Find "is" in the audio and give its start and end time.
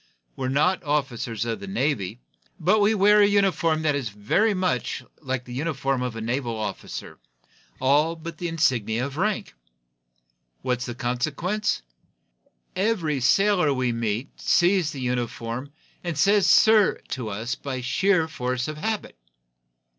3.93-4.09, 10.79-10.85